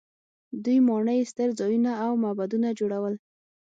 [0.63, 3.15] دوی ماڼۍ، ستر ځایونه او معبدونه جوړول.